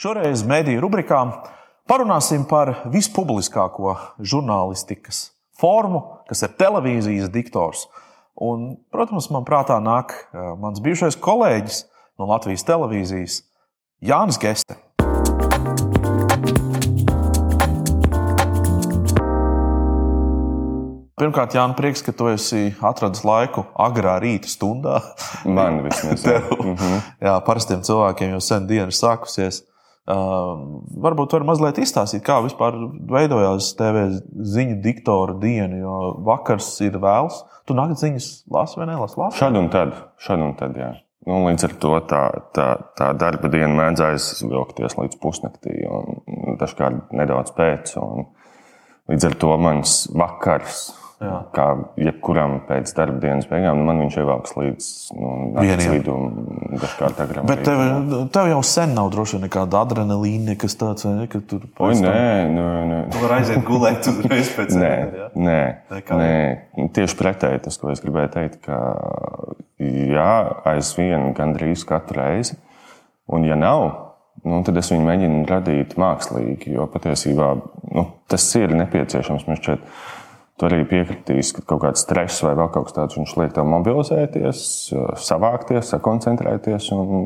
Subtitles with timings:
[0.00, 1.18] Šoreiz mediju rubrikā
[1.90, 5.18] parunāsim par vispubliskāko žurnālistikas
[5.60, 7.82] formu, kas ir televīzijas diktors.
[8.32, 11.82] Un, protams, man prātā nāk eh, mans bijušais kolēģis
[12.16, 13.36] no Latvijas televīzijas,
[14.00, 14.78] Jānis Geste.
[21.20, 25.02] Pirmkārt, Jānis, prieks, ka tu esi atradis laiku agrā rīta stundā.
[25.44, 26.24] Man vismaz.
[26.30, 27.02] mm -hmm.
[27.20, 29.66] Jā, parastiem cilvēkiem jau sen diena ir sākusies.
[30.10, 32.74] Uh, varbūt var mazliet izstāstīt, kā vispār
[33.12, 34.06] veidojās TV
[34.54, 37.42] ziņu diktora diena, jo vakars ir vēls.
[37.68, 39.20] Tu naktas ziņas lasi vai nelasi?
[39.38, 40.90] Šādi un tad, šādi un tad, jā.
[41.28, 42.22] Nu, līdz ar to tā,
[42.56, 47.92] tā, tā darba diena mēdz aizvilkties līdz pusnaktī, un dažkārt nedaudz pēc.
[49.10, 50.88] Līdz ar to mans vakars
[51.20, 51.34] Jā.
[51.52, 51.64] Kā
[52.00, 54.86] jebkuram pēc darba dienas beigām, nu man viņš ievelks līdz
[55.20, 55.32] nu,
[55.92, 56.22] vidum,
[56.80, 57.44] dažkārt agrāk.
[57.50, 57.80] Bet tev,
[58.32, 62.24] tev jau sen nav droši vien nekāda adrenalīna, kas tāds- ka tur Oi, nē,
[62.54, 63.00] nē, nē.
[63.12, 65.28] Tu vari aiziet gulēt uzreiz pēc nē, ja?
[65.36, 65.60] nē,
[66.08, 68.78] nē, tieši pretēji tas, ko es gribēju teikt, ka
[69.76, 70.32] jā,
[70.72, 72.56] aizvien gandrīz katru reizi,
[73.28, 73.90] un ja nav,
[74.44, 77.50] nu, tad es viņu mēģinu radīt mākslīgi, jo patiesībā
[77.92, 79.46] nu, tas ir nepieciešams.
[79.48, 79.84] Man šķiet,
[80.60, 83.64] Tu arī piekritīs, ka kaut kāds stress vai vēl kaut kas tāds viņš liek tev
[83.70, 84.58] mobilizēties,
[85.24, 86.90] savākties, sakoncentrēties.
[86.92, 87.24] Un,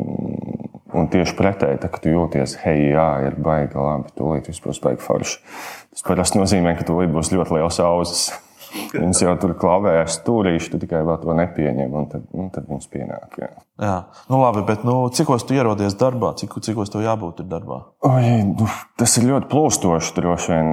[0.94, 4.78] un tieši pretēji, tā, kad tu jūties, hei, jā, ir baigi, labi, tūlīt viss būs
[4.84, 5.42] baigi forši.
[5.96, 8.28] Tas parasti nozīmē, ka tūlīt būs ļoti liels auzas.
[8.94, 12.90] Viņas jau tur klavējas stūrīši, tu tikai vēl to nepieņem, un tad, un tad viņas
[12.90, 13.38] pienāk.
[13.38, 13.50] Jā,
[13.82, 13.96] jā.
[14.30, 17.80] Nu, labi, bet nu, cikos tu ierodies darbā, cik, cikos tev jābūt darbā?
[18.06, 18.68] Oi, nu,
[19.00, 20.72] tas ir ļoti plūstoši, droši vien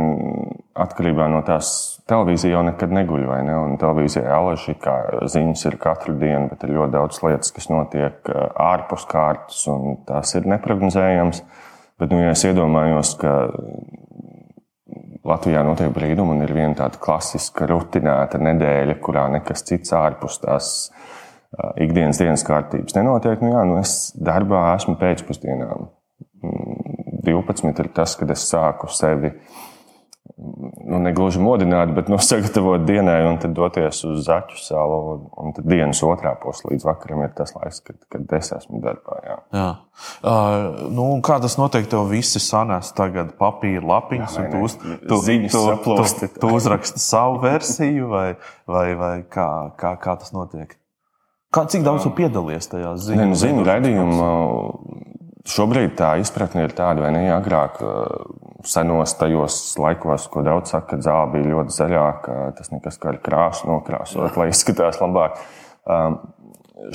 [0.86, 1.91] atkarībā no tās.
[2.12, 3.56] Televīzija jau nekad neguļ, vai ne?
[3.56, 4.96] Un televīzijā alaži kā
[5.32, 10.36] ziņas ir katru dienu, bet ir ļoti daudz lietas, kas notiek ārpus kārtas, un tās
[10.36, 11.44] ir neparedzējamas.
[12.02, 13.36] Bet, nu, ja es iedomājos, ka
[15.28, 20.72] Latvijā notiek brīnumi, un ir viena tāda klasiska, rutinēta nedēļa, kurā nekas cits ārpus tās
[21.82, 23.44] ikdienas dienas kārtības nenotiek.
[23.44, 25.92] Nu, jā, nu es darbā esmu pēcpusdienām.
[26.42, 29.36] 12 mm, ir tas, kad es sāku sevi
[31.02, 35.00] nu, negluži modināt, bet nu, sagatavot dienai un tad doties uz zaķu salu.
[35.42, 39.18] Un, tad dienas otrā pusē līdz vakaram ir tas laiks, kad, kad es esmu darbā.
[39.26, 39.38] Jā.
[39.58, 39.70] Jā.
[40.22, 44.78] Uh, nu, kā tas notiek, tev visi sanās tagad papīra lapiņas, jā, un tu, uz,
[44.82, 48.28] tu, tu, tu, tu, tu uzraksti savu versiju, vai,
[48.70, 49.48] vai, vai kā,
[49.80, 50.78] kā, kā tas notiek?
[51.52, 53.20] Kā, cik daudz tu piedalies tajā ziņā?
[53.20, 54.30] Ne, nu, ziņu raidījumā
[55.48, 57.24] šobrīd tā izpratne ir tāda, vai ne?
[57.34, 57.80] Agrāk
[58.68, 63.20] senos tajos laikos, ko daudz saka, ka zāle bija ļoti zaļāka, tas nekas kā ar
[63.24, 65.40] krāsu nokrāsot, lai izskatās labāk.
[65.90, 66.20] Um,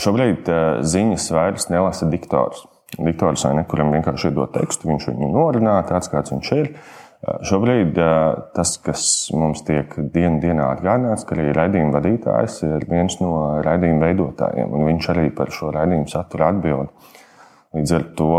[0.01, 2.65] šobrīd uh, ziņas vairs nelasa diktors.
[2.97, 6.71] Diktors vai nekuram vienkārši iedod tekstu, viņš viņu norunā, tāds kāds viņš ir.
[7.27, 9.05] Uh, šobrīd uh, tas, kas
[9.35, 13.35] mums tiek dienu dienā atgādināts, ka arī raidījuma vadītājs ir viens no
[13.67, 17.15] raidījuma veidotājiem, un viņš arī par šo raidījumu saturu atbild.
[17.77, 18.31] Līdz ar to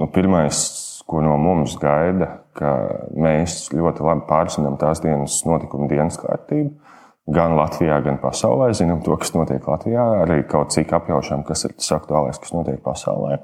[0.00, 0.58] nu, pirmais
[1.06, 2.72] ko no mums gaida, ka
[3.14, 6.72] mēs ļoti labi pārzinām tās dienas notikumu dienas kārtību.
[7.32, 11.76] Gan Latvijā, gan pasaulē zinām to, kas notiek Latvijā, arī kaut cik apjaušam, kas ir
[11.78, 13.38] tas aktuālais, kas notiek pasaulē.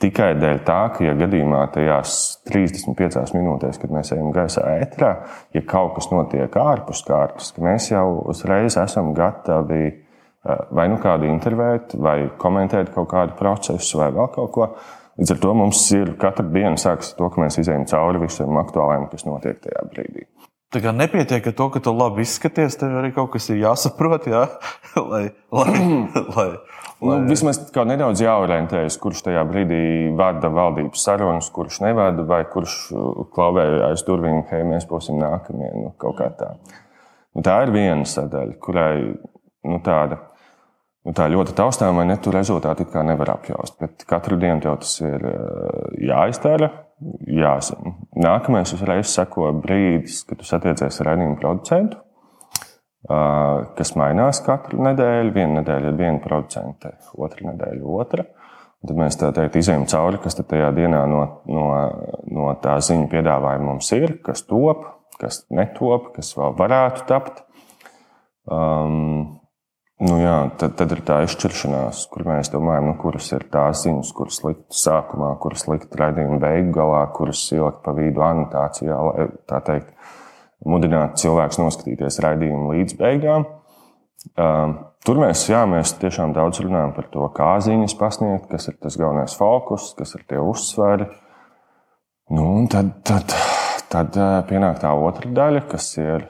[0.00, 2.12] Tikai dēļ tā, ka, ja gadījumā tajās
[2.48, 5.10] 35 minūtēs, kad mēs ejam gaisā ētrā,
[5.52, 9.98] ja kaut kas notiek ārpus kārtas, ka mēs jau uzreiz esam gatavi eh,
[10.44, 14.72] vai nu kādu intervēt, vai komentēt kaut kādu procesu, vai vēl kaut ko.
[15.20, 19.10] Līdz ar to mums ir katra diena sākas to, ka mēs izējām cauri visam aktuālajam,
[19.12, 20.24] kas notiek tajā brīdī.
[20.70, 24.28] Tā kā nepietiek ar to, ka tu labi izskaties, tev arī kaut kas ir jāsaprot,
[24.30, 24.44] jā?
[25.10, 25.72] lai, lai,
[26.36, 26.46] lai,
[27.02, 27.58] nu, vismaz
[27.90, 29.82] nedaudz jāorientējas, kurš tajā brīdī
[30.16, 32.78] vada valdības sarunas, kurš nevada, vai kurš
[33.34, 35.72] klauvē aiz durvīm, hei, mēs būsim nākamie.
[35.74, 35.92] Nu,
[36.38, 36.54] tā.
[37.34, 40.29] Nu, tā ir viena sadaļa, kurai nu, tāda
[41.06, 42.18] nu, tā ļoti taustām, vai ne?
[42.20, 43.78] Tur rezultāti kā nevar apjaust.
[43.80, 45.24] Bet katru dienu tev tas ir
[46.10, 46.70] jāizdara,
[47.30, 47.94] jāzina.
[48.20, 52.00] Nākamais uzreiz seko brīdis, kad tu satiecies ar raidījumu producentu,
[53.78, 55.32] kas mainās katru nedēļu.
[55.36, 58.26] Vienu nedēļu ir viena producente, otru nedēļu otra.
[58.80, 61.20] Tad mēs tā teikt, izējām cauri, kas tajā dienā no,
[61.52, 61.64] no,
[62.32, 64.86] no tā ziņu piedāvājuma mums ir, kas top,
[65.20, 67.42] kas netop, kas vēl varētu tapt.
[68.48, 69.39] Um,
[70.00, 74.12] Nu jā, tad, tad ir tā izšķiršanās, kur mēs domājam, nu, kuras ir tās ziņas,
[74.16, 79.58] kuras likt sākumā, kuras likt raidījuma beigu galā, kuras ielikt pa vidu anotācijā, lai tā
[79.66, 79.90] teikt,
[80.64, 83.44] mudinātu cilvēkus noskatīties raidījumu līdz beigām.
[84.40, 84.72] Uh,
[85.04, 88.96] tur mēs, jā, mēs tiešām daudz runājam par to, kā ziņas pasniegt, kas ir tas
[89.00, 91.10] galvenais fokus, kas ir tie uzsveri.
[92.32, 93.36] Nu, un tad, tad,
[93.92, 94.16] tad
[94.48, 96.24] pienāk tā otra daļa, kas ir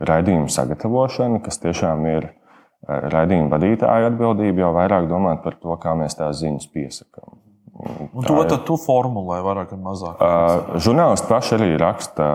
[0.00, 2.43] raidījuma sagatavošana, kas tiešām ir eh,
[2.88, 7.40] raidījuma vadītāja atbildība, jau vairāk domāt par to, kā mēs tās ziņas piesakām.
[7.74, 10.20] Un to tad tu formulē vairāk vai mazāk.
[10.22, 12.28] Uh, žurnālisti paši arī raksta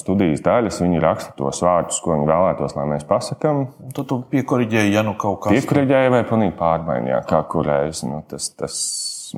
[0.00, 0.80] studijas daļas.
[0.80, 3.66] Viņi raksta tos vārdus, ko viņi vēlētos, lai mēs pasakām.
[3.92, 8.00] Tad tu piekoriģēji, ja nu kaut kas tāds- piekoriģēji vai pilnīgi pārmaiņā, kā kurreiz.
[8.08, 8.78] Nu, tas, tas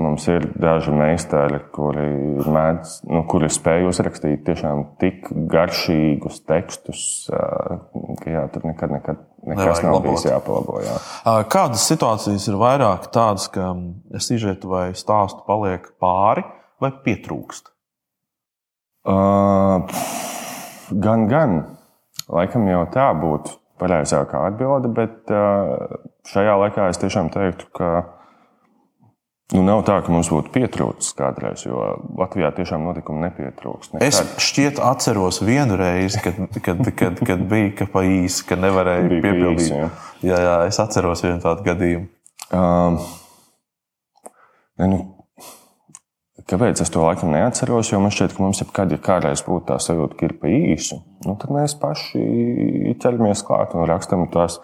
[0.00, 2.06] mums ir daži meistari, kuri
[2.43, 9.65] mēdz, nu, kuri spēj uzrakstīt tiešām tik garšīgus tekstus, ka jā, tur nekad, nekad nekas
[9.65, 10.06] Nevajag nav labot.
[10.09, 10.81] bijis jāpalabo.
[10.85, 10.97] Jā.
[11.53, 13.73] Kādas situācijas ir vairāk tādas, ka
[14.23, 16.44] sižetu vai stāstu paliek pāri
[16.83, 17.73] vai pietrūkst?
[19.03, 19.83] Uh,
[20.94, 21.62] gan, gan.
[22.33, 25.99] Laikam jau tā būtu pareizākā atbilde, bet uh,
[26.31, 27.89] šajā laikā es tiešām teiktu, ka
[29.52, 31.82] Nu, nav tā, ka mums būtu pietrūcis kādreiz, jo
[32.16, 33.94] Latvijā tiešām notikumi nepietrūkst.
[33.99, 34.06] Nekad.
[34.06, 39.10] Es šķiet, atceros vienu reizi, kad, kad, kad, kad bija ka pa īsi, ka nevarēja
[39.10, 39.66] piepildīt.
[39.66, 39.90] Īsi, jā.
[40.25, 42.08] jā, jā, es atceros vienu tādu gadījumu.
[42.52, 42.96] Um,
[44.81, 45.00] ne, nu,
[46.48, 47.93] kāpēc es to laikam neatceros?
[47.93, 51.02] Jo man šķiet, ka mums jebkad, ja kādreiz būtu tā sajūta, ka ir pa īsu,
[51.26, 52.25] nu, tad mēs paši
[53.05, 54.62] ķeramies klāt un rakstam tās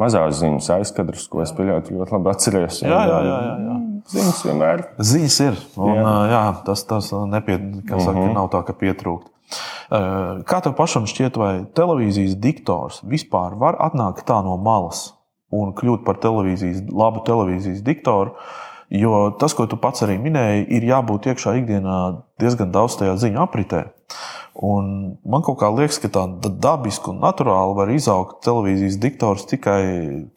[0.00, 2.82] mazās ziņas aizkadrus, ko es pieļauju, ļoti labi atceros.
[2.84, 3.38] Jā, jā, jā.
[3.46, 3.76] jā, jā.
[4.12, 4.84] Ziņas vienmēr.
[5.12, 5.56] Ziņas ir.
[5.80, 6.12] Un, jā.
[6.32, 8.20] Jā, tas tas nepie, saka, uh mhm.
[8.20, 8.34] -huh.
[8.36, 9.32] nav tā, ka pietrūkt.
[10.46, 15.12] Kā tev pašam šķiet, vai televīzijas diktors vispār var atnākt tā no malas
[15.54, 18.34] un kļūt par televīzijas, labu televīzijas diktoru?
[18.90, 23.40] Jo tas, ko tu pats arī minēji, ir jābūt iekšā ikdienā diezgan daudz tajā ziņu
[23.42, 23.82] apritē.
[24.56, 29.82] Un man kaut kā liekas, ka tā dabiski un naturāli var izaugt televīzijas diktors tikai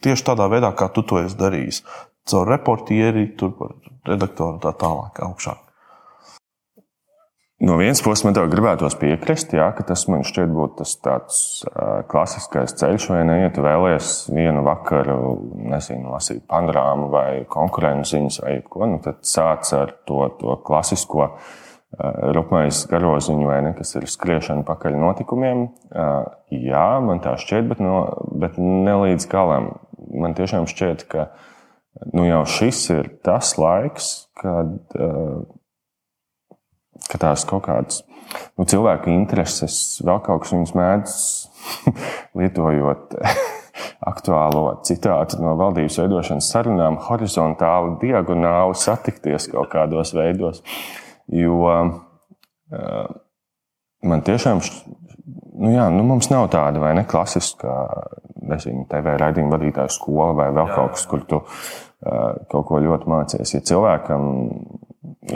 [0.04, 1.80] tieši tādā veidā, kā tu to esi darījis
[2.28, 3.30] caur reportieri,
[4.06, 5.56] redaktoru un tā tālāk augšā.
[7.60, 12.00] No vienas puses, man gribētos piekrist, jā, ka tas man šķiet būt tas tāds uh,
[12.08, 13.34] klasiskais ceļš, vai ne?
[13.42, 15.18] Ja tu vēlies vienu vakaru,
[15.68, 21.26] nezinu, lasīt panorāmu vai konkurences ziņas vai ko, nu tad sāc ar to, to klasisko
[21.26, 21.52] uh,
[22.36, 25.66] rupmais garoziņu, vai ne, kas ir skriešana pakaļ notikumiem.
[25.90, 28.02] Uh, jā, man tā šķiet, bet, no,
[28.40, 29.72] bet ne līdz galam.
[30.10, 31.48] Man tiešām šķiet, ka uh,
[32.12, 34.10] nu jau šis ir tas laiks,
[34.40, 35.40] kad, eh,
[37.10, 38.02] kad tās kaut kādas
[38.58, 41.16] nu, cilvēku intereses, vēl kaut kas viņus mēdz
[42.38, 43.16] lietojot
[44.10, 50.62] aktuālo citātu no valdības veidošanas sarunām, horizontāli, diagonāli satikties kaut kādos veidos.
[51.30, 53.04] Jo uh,
[54.02, 54.62] man tiešām,
[55.60, 57.76] nu jā, nu mums nav tāda vai ne klasiskā
[58.50, 62.80] nezinu, TV raidījuma vadītāja skola vai vēl jā, kaut kas, kur tu uh, kaut ko
[62.82, 63.54] ļoti mācies.
[63.54, 64.26] Ja cilvēkam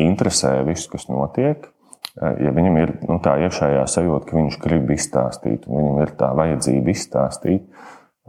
[0.00, 4.90] interesē viss, kas notiek, uh, ja viņam ir nu, tā iekšējā sajūta, ka viņš grib
[4.96, 7.70] izstāstīt, un viņam ir tā vajadzība izstāstīt,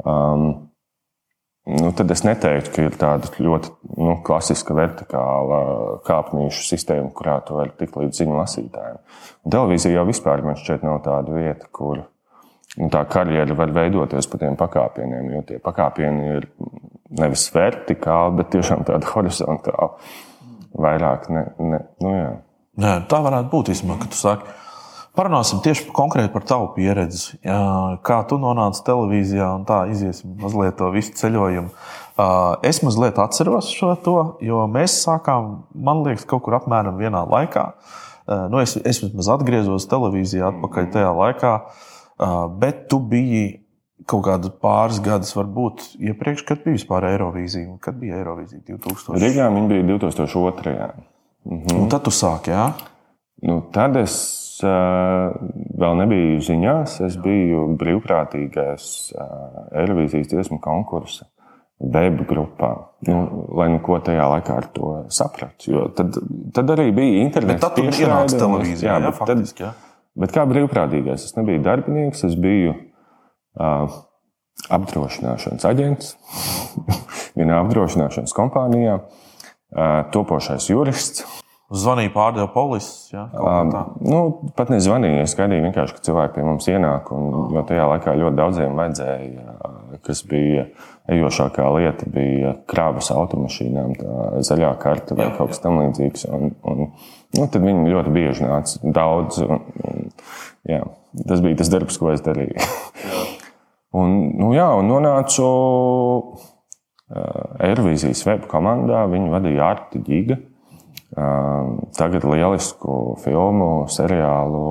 [0.03, 0.49] um,
[1.69, 5.61] nu, tad es neteiktu, ka ir tāda ļoti nu, klasiska vertikāla
[6.07, 8.99] kāpnīšu sistēma, kurā tu vari tikt līdz ziņu lasītājiem.
[9.45, 12.05] Un televīzija jau vispār man šķiet nav tāda vieta, kur
[12.75, 16.47] Un tā karjera var veidoties pa tiem pakāpieniem, jo tie pakāpieni ir
[17.15, 20.09] nevis vertikāli, bet tiešām tādi horizontāli.
[20.85, 22.31] Vairāk, ne, ne, nu jā.
[22.83, 24.55] Nē, tā varētu būt īstenībā, kad tu saki.
[25.15, 27.37] Parunāsim tieši konkrēti par tavu pieredzi.
[28.05, 31.71] Kā tu nonāci televīzijā un tā iziesim mazliet to visu ceļojumu.
[32.67, 37.65] Es mazliet atceros šo to, jo mēs sākām, man liekas, kaut kur apmēram vienā laikā.
[38.51, 41.53] Nu, es, es vismaz atgriezos televīzijā atpakaļ tajā laikā.
[42.59, 43.45] Bet tu biji
[44.09, 47.77] kaut kādu pāris gadus, varbūt iepriekš, kad bija vispār Eirovīzija.
[47.83, 49.19] Kad bija Eirovīzija 2000?
[49.21, 50.75] Rīgā viņa bija 2002.
[51.45, 51.77] Mhm.
[51.79, 52.69] Un tad tu sāki, jā?
[53.45, 56.99] Nu, tad es vēl nebiju ziņās.
[57.07, 58.89] Es biju brīvprātīgais
[59.81, 61.27] Eirovīzijas dziesmu konkursa
[61.79, 62.71] web grupā.
[63.07, 65.71] Nu, lai nu ko tajā laikā ar to sapratu.
[65.71, 66.15] Jo tad,
[66.55, 67.59] tad arī bija internets.
[67.59, 69.73] Bet tad tu ienāci televīzijā, jā, jā, faktiski, tad, jā.
[70.15, 72.71] Bet kā brīvprātīgais, es nebiju darbinieks, es biju
[73.59, 73.97] uh,
[74.71, 76.13] apdrošināšanas aģents
[77.37, 81.27] vienā apdrošināšanas kompānijā, uh, topošais jurists.
[81.73, 83.07] Zvanīja pārdevu polises.
[83.09, 83.71] Ja, um,
[84.05, 84.19] nu,
[84.53, 85.23] pat nezvanīja.
[85.25, 87.09] Es gaidīju vienkārši, ka cilvēki pie mums ienāk.
[87.15, 89.55] Un, jo tajā laikā ļoti daudziem vajadzēja,
[90.05, 90.67] kas bija
[91.09, 96.29] ejošākā lieta, bija krāvas automašīnām, tā zaļā karta vai jā, kaut kas tamlīdzīgs.
[96.29, 96.91] Nu,
[97.41, 99.41] tad viņi ļoti bieži nāca daudz.
[99.41, 100.09] Un, un,
[100.69, 100.85] jā,
[101.25, 102.61] tas bija tas darbs, ko es darīju.
[104.03, 106.49] un, nu, jā, un nonācu uh,
[107.73, 109.07] Eirovīzijas web komandā.
[109.09, 110.45] Viņu vadīja Arti Giga
[111.95, 114.65] tagad lielisku filmu, seriālu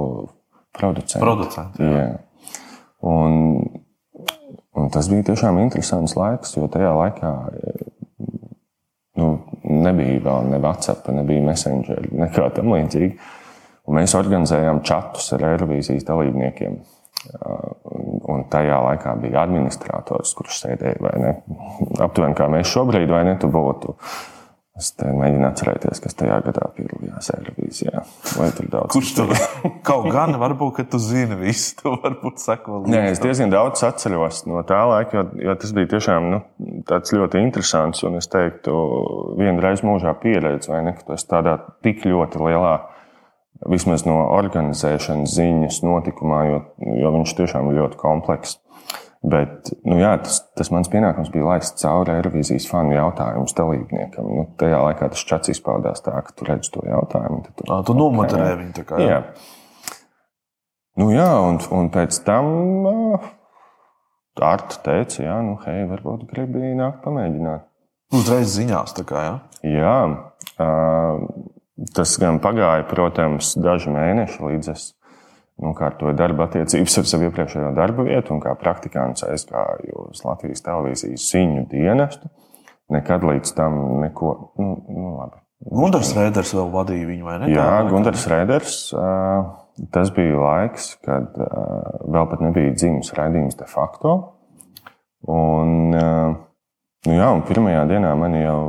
[0.76, 1.24] producentu.
[1.24, 2.04] Producenti, jā.
[2.04, 2.60] Jā.
[3.04, 3.64] Un,
[4.76, 7.32] un tas bija tiešām interesants laiks, jo tajā laikā
[9.20, 9.28] nu,
[9.64, 13.30] nebija vēl ne WhatsApp, nebija Messenger, nekā tam līdzīga.
[13.84, 16.78] Un mēs organizējām čatus ar Eirovīzijas dalībniekiem.
[18.32, 21.32] Un tajā laikā bija administrators, kurš sēdēja vai ne.
[22.04, 23.96] Aptuveni kā mēs šobrīd, vai ne, tu būtu.
[24.74, 28.00] Es mēģinu atcerēties, kas tajā gadā piedalījās Eirovīzijā.
[28.90, 29.28] Kurš tur
[29.86, 32.90] kaut gan, varbūt, ka tu zini visu, tu varbūt sako līdzi.
[32.90, 36.42] Nē, es diezgan daudz atceros no tā laika, jo, jo tas bija tiešām nu,
[36.90, 38.74] tāds ļoti interesants un es teiktu,
[39.38, 41.54] vienreiz mūžā pieredze, vai ne, ka tu esi tādā
[41.86, 42.74] tik ļoti lielā
[43.70, 46.60] vismaz no organizēšanas ziņas notikumā, jo,
[46.98, 48.58] jo viņš tiešām ir ļoti komplekss.
[49.24, 54.26] Bet nu, jā, tas, tas mans pienākums bija laist cauri Eirovīzijas fanu jautājumus dalībniekam.
[54.28, 57.40] Nu, tajā laikā tas čats izpaudās tā, ka tu redz to jautājumu.
[57.48, 59.00] Tu, à, tu nomaterē viņu tā kā.
[59.00, 59.22] Jā.
[59.22, 59.94] jā.
[61.00, 62.50] Nu, jā, un, un pēc tam
[62.90, 63.32] uh,
[64.44, 67.64] Arta teica, jā, nu, hei, varbūt gribi nākt pamēģināt.
[68.14, 69.34] Uzreiz ziņās, tā kā, jā?
[69.72, 69.98] Jā.
[70.60, 71.52] Uh,
[71.94, 74.92] Tas gan pagāja, protams, daži mēneši līdz es
[75.62, 81.28] nokārtoju darba attiecības ar savu iepriekšējo darba vietu, un kā praktikants aizgāju uz Latvijas televīzijas
[81.30, 82.30] ziņu dienestu.
[82.92, 84.34] Nekad līdz tam neko.
[84.60, 85.40] Nu, nu, labi.
[85.64, 87.52] Gunārs Rēders vēl vadīja viņu, vai ne?
[87.54, 88.74] Jā, Gunārs Rēders.
[89.94, 94.14] Tas bija laiks, kad vēl pat nebija dzimis raidījums de facto.
[95.30, 98.60] Un, nu jā, un pirmajā dienā man jau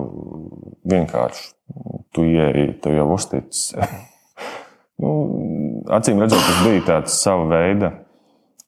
[0.88, 1.52] vienkārši
[2.16, 3.74] tu ieeji, tu jau uzticis.
[5.04, 5.12] nu,
[5.98, 7.92] acīm redzot, tas bija tāds sava veida.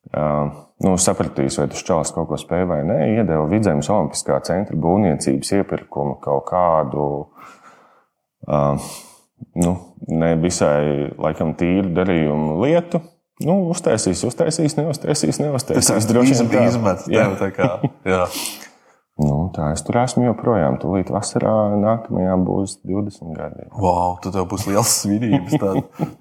[0.08, 0.54] Uh,
[0.86, 5.52] nu, sapratīs, vai tas čalis kaut ko spēja vai nē, iedeva Vidzemes Olimpiskā centra būvniecības
[5.60, 7.08] iepirkumu kaut kādu
[8.48, 8.88] uh,
[9.58, 9.74] nu,
[10.08, 13.02] ne visai laikam tīru darījumu lietu.
[13.46, 15.92] Nu, uztaisīs, uztaisīs, neuztaisīs, neuztaisīs.
[15.92, 17.04] Tas droši vien izmet.
[17.12, 17.76] Jā, tā kā.
[18.14, 18.24] Jā.
[19.18, 20.76] Nu, tā es tur esmu joprojām.
[20.78, 23.66] Tūlīt vasarā nākamajā būs 20 gadi.
[23.74, 25.56] Wow, tad tev būs liels svinības.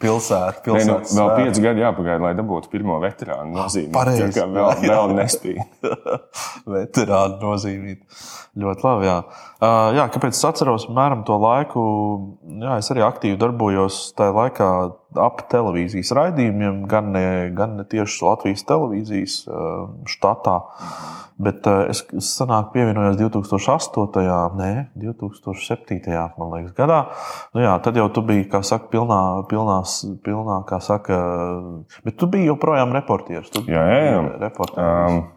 [0.00, 1.02] Pilsēta, pilsēta.
[1.12, 3.92] Nu, vēl 5 gadi jāpagaida, lai dabūtu pirmo veterānu nozīmi.
[3.92, 4.30] Pareizi.
[4.30, 5.60] Tā kā vēl, vēl nespīd.
[6.76, 8.00] veterānu nozīmīt.
[8.64, 9.10] Ļoti labi.
[9.10, 9.18] Jā.
[9.56, 11.82] Uh, jā, kāpēc es atceros mēram to laiku?
[12.64, 14.70] Jā, es arī aktīvi darbojos tajā laikā
[15.20, 20.58] ap televīzijas raidījumiem, gan ne, gan ne tieši Latvijas televīzijas uh, štatā.
[21.36, 24.24] Bet uh, es sanāku pievienojos 2008.
[24.56, 26.00] nē, 2007.
[26.40, 27.02] Man liekas, gadā.
[27.52, 29.20] Nu, jā, tad jau tu biji, kā saka, pilnā,
[29.50, 31.20] pilnās, pilnā kā saka,
[32.06, 33.52] bet tu biji joprojām reportieris.
[33.52, 34.20] Tu jā, jā, jā.
[34.46, 35.18] Reportieris.
[35.20, 35.35] Um,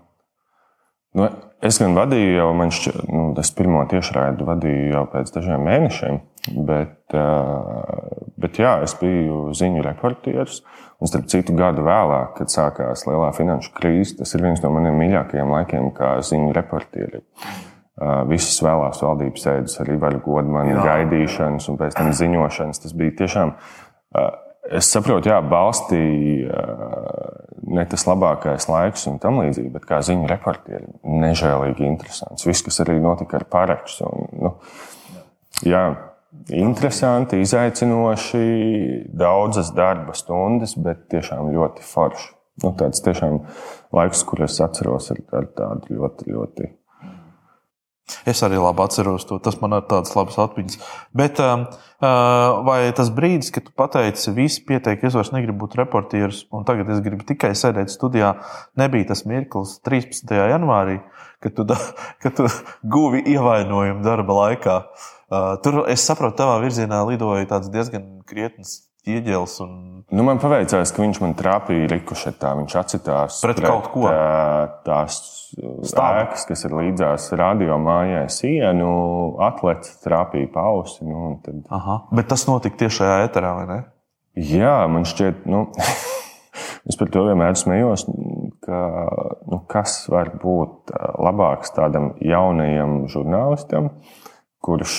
[1.17, 1.29] nu,
[1.65, 6.19] es gan vadīju jau, man šķiet, nu, es pirmo tiešraidu vadīju jau pēc dažiem mēnešiem,
[6.67, 7.15] bet,
[8.39, 10.61] bet jā, es biju ziņu reportieris.
[10.99, 14.97] Un, starp citu, gadu vēlāk, kad sākās lielā finanšu krīze, tas ir viens no maniem
[14.99, 17.23] mīļākajiem laikiem, kā ziņu reportieri.
[18.27, 22.83] Visas vēlās valdības sēdes, arī vaļu godmanu, gaidīšanas un pēc tam ziņošanas.
[22.83, 23.55] Tas bija tiešām,
[24.79, 26.63] es saprotu, jā, balstīja
[27.79, 32.45] ne tas labākais laiks un tam līdzīgi, bet kā ziņu reportieri, nežēlīgi interesants.
[32.47, 34.09] Viss, kas arī notika ar parakstu.
[34.39, 34.53] Nu,
[35.65, 35.83] jā,
[36.55, 38.43] interesanti, izaicinoši,
[39.17, 42.35] daudzas darba stundas, bet tiešām ļoti forši.
[42.59, 43.39] Nu, tāds tiešām
[43.95, 46.69] laiks, kur es atceros ar, ar tādu ļoti, ļoti.
[48.29, 49.37] Es arī labi atceros to.
[49.43, 50.79] Tas man ir tāds labs atmiņas.
[51.17, 55.77] Bet um, uh, vai tas brīdis, kad tu pateici, visi pieteikti, es vairs negribu būt
[55.81, 58.35] reportieris, un tagad es gribu tikai sēdēt studijā,
[58.79, 60.35] nebija tas mirklis 13.
[60.53, 60.99] janvārī,
[61.43, 61.67] kad tu,
[62.23, 62.49] kad tu
[62.83, 64.81] guvi ievainojumu darba laikā?
[64.83, 69.59] Uh, Uh, tur es saprotu, tavā virzienā lidoja diezgan krietns ieģēlis.
[69.61, 69.73] Un...
[70.09, 72.55] Nu, man paveicās, ka viņš man trāpīja rikušetā.
[72.57, 74.07] Viņš atcitās pret, pret kaut ko.
[74.09, 75.19] Tā, tās
[75.55, 78.89] spēks, kas ir līdzās radio mājai sienu,
[79.45, 81.03] atlets trāpīja pausi.
[81.07, 81.63] Nu, tad...
[81.73, 83.79] Aha, bet tas notika tieši šajā eterā, vai ne?
[84.39, 85.65] Jā, man šķiet, nu,
[86.89, 88.05] es par to vienmēr smējos,
[88.65, 88.79] ka
[89.49, 93.91] nu, kas var būt labāks tādam jaunajam žurnālistam,
[94.63, 94.95] kurš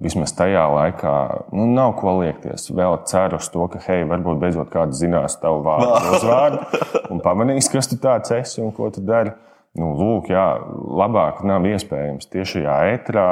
[0.00, 1.14] vismaz tajā laikā
[1.52, 2.70] nu, nav ko liekties.
[2.74, 7.70] Vēl ceru uz to, ka, hei, varbūt beidzot kāds zinās tavu vārdu, uzvārdu un pamanīs,
[7.72, 9.34] kas tu tāds esi un ko tu dari.
[9.78, 10.44] Nu, lūk, jā,
[10.98, 13.26] labāk nav iespējams tieši šajā etrā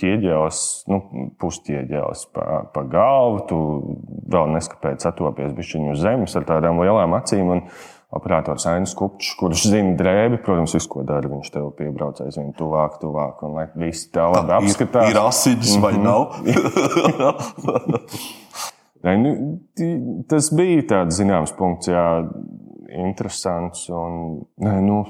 [0.00, 0.96] ķieģelis, nu,
[1.42, 3.42] pusķieģelis pa, pa galvu.
[3.50, 3.58] Tu
[4.32, 7.46] vēl neskapēc atopies bišķiņu uz zemes ar tādām lielām acīm.
[7.58, 7.62] Un,
[8.16, 11.28] operators Ainas Kupčs, kurš zina drēbi, protams, visu, ko dara.
[11.28, 15.10] Viņš tev piebrauc aizvien tuvāk, tuvāk, un lai visi tā labi apskatās.
[15.12, 16.04] Ir asins vai Mhm.
[16.06, 16.20] nav?
[19.04, 19.30] Nē, nu,
[20.30, 22.06] tas bija tāds zināms punkts, jā,
[23.04, 23.84] interesants.
[23.92, 24.10] Un,
[24.62, 25.02] nē, nu,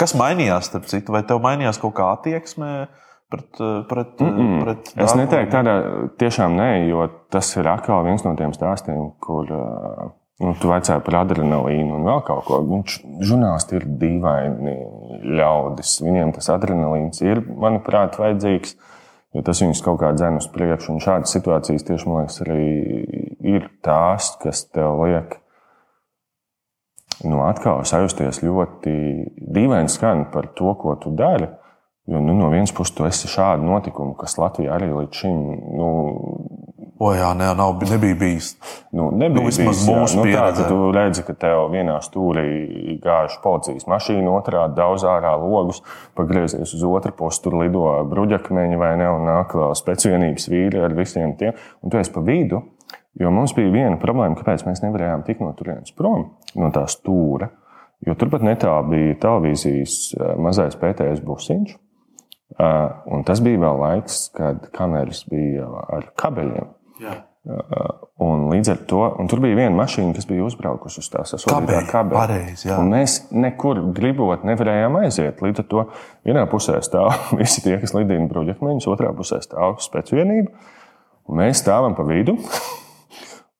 [0.00, 2.70] Kas mainījās, starp citu, vai tev mainījās kaut kā attieksme
[3.30, 3.60] pret,
[3.90, 4.64] pret, mm -mm.
[4.64, 5.20] pret Es darbu?
[5.20, 5.74] neteiktu, tādā
[6.18, 10.10] tiešām nē, jo tas ir atkal viens no tiem stāstiem, kur ā,
[10.40, 12.58] nu, tu vaicāji par adrenalīnu un vēl kaut ko.
[12.72, 14.76] Viņš, žurnālisti ir dīvaini
[15.38, 16.00] ļaudis.
[16.02, 18.76] Viņiem tas adrenalīns ir, manuprāt, vajadzīgs.
[19.34, 20.92] Jo tas viņus kaut kā dzēna uz priekšu.
[20.92, 22.66] Un šādas situācijas tieši, man liekas, arī
[23.54, 25.40] ir tās, kas tev liek
[27.22, 28.94] nu, atkal sajusties ļoti
[29.54, 31.48] dīvaini skan par to, ko tu dari.
[32.10, 35.38] Jo nu, no vienas puses, tu esi šādu notikumu, kas Latvijā arī līdz šim
[35.78, 35.88] nu,
[36.94, 38.52] O, jā, nē, nav, nebija bijis.
[38.94, 39.42] nu, nebija.
[39.42, 40.66] Nu, vismaz bijis, mūsu nu, pieredzē.
[40.70, 45.82] tu redzi, ka tev vienā stūrī gāž policijas mašīna, otrā daudz ārā logus,
[46.14, 50.94] pagriezies uz otru pusi, tur lido bruģakmeņi vai ne, un nāk vēl spēcvienības vīri ar
[50.94, 52.62] visiem tiem, un tu esi pa vidu.
[53.18, 57.50] Jo mums bija viena problēma, kāpēc mēs nevarējām tikt no turienes prom, no tā stūra.
[58.04, 61.76] Jo turpat netālu bija televīzijas eh, mazais PTS busiņš.
[62.58, 65.68] eh, Un tas bija vēl laiks, kad kameras bija
[65.98, 66.68] ar kabeļiem.
[67.04, 67.14] Jā.
[68.24, 71.34] Un līdz ar to un tur bija viena mašīna, kas bija uzbraukusi uz tās
[72.64, 72.78] jā.
[72.80, 75.42] Un mēs nekur gribot nevarējām aiziet.
[75.44, 75.84] Līdz ar to
[76.24, 80.54] vienā pusē stāv visi tie, kas lidina bruģakmeņus, otrā pusē stāv spēcvienība.
[81.36, 82.38] Mēs stāvam pa vidu.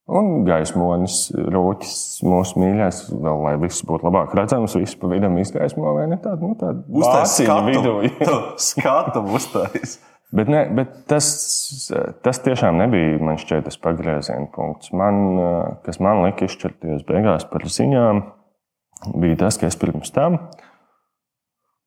[0.04, 1.94] Un gaismonis, rūķis,
[2.28, 6.50] mūsu mīļākais, vēl lai viss būtu labāk redzams, viss pa vidam izgaismo vai ne tādu,
[6.50, 8.34] nu, tādu Uztaisīt vāciņu vidū.
[8.68, 9.22] skatu.
[9.32, 9.96] Uztais.
[10.34, 11.30] Bet, ne, bet tas,
[12.26, 14.92] tas tiešām nebija man šķiet, tas pagrieziena punkts.
[14.92, 15.40] Man,
[15.86, 18.24] kas man lika izšķirties beigās par ziņām,
[19.14, 20.42] bija tas, ka es pirms tam,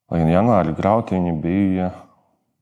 [0.09, 1.91] lai gan janvāra grautiņi bija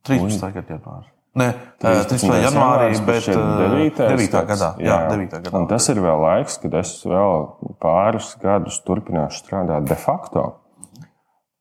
[0.10, 0.50] 13.
[0.58, 1.15] gada janvārs.
[1.36, 1.50] Nē,
[1.84, 2.30] 13.
[2.30, 2.36] 13.
[2.46, 3.98] janvārī, janvārs, bet šķiet 9.
[4.00, 4.20] 9.
[4.24, 4.44] 9.
[4.52, 4.70] gadā.
[4.80, 5.34] Jā, 9.
[5.34, 5.52] gadā.
[5.60, 7.42] Un tas ir vēl laiks, kad es vēl
[7.84, 10.46] pāris gadus turpināšu strādāt de facto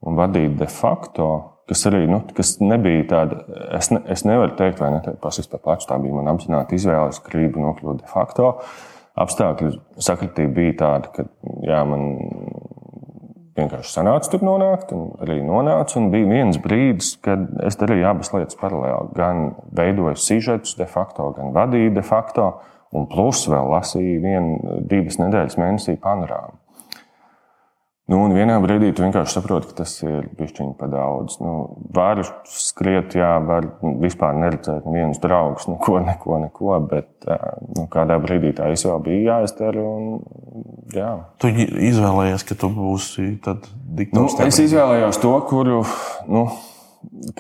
[0.05, 1.33] un vadīt de facto.
[1.65, 3.39] Kas arī nu, kas nebija tāda,
[3.79, 5.47] es, ne, es nevaru teikt, vai ne, par pašu.
[5.89, 8.51] Tā bija mana apzināta izvēle, es gribu nokļūt de facto.
[9.25, 9.71] Apstākļu
[10.03, 11.25] sakritība bija tāda, ka
[11.65, 12.05] jā, man
[13.59, 15.99] vienkārši sanāca tur nonākt, un arī nonāca.
[16.01, 19.15] Un bija viens brīdis, kad es darīju abas lietas paralēli.
[19.17, 19.45] Gan
[19.77, 22.51] veidoju sižetus de facto, gan vadīju de facto,
[22.95, 26.59] un plus vēl lasīju vienu, divas nedēļas mēnesī panorāmu.
[28.05, 31.39] Nu, un vienā brīdī tu vienkārši saproti, ka tas ir bijis par daudz.
[31.41, 31.55] Nu,
[31.97, 32.21] var
[32.53, 33.71] skriet, jā, var
[34.03, 36.75] vispār neredzēt nevienus draugus, neko, neko, neko.
[36.91, 39.87] Bet nu, kādā brīdī tā izvēle bija jāizdara.
[39.89, 40.21] Un,
[40.93, 41.15] jā.
[41.41, 41.55] Tu
[41.89, 43.57] izvēlējies, ka tu būsi Nu,
[43.97, 44.37] diktors.
[44.51, 45.81] es izvēlējos to, kuru,
[46.29, 46.45] nu,